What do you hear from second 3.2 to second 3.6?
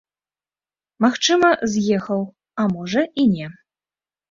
і не.